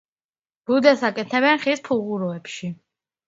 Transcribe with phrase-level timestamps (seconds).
[0.69, 2.73] ბუდეს აკეთებენ ხის ფუღუროებში.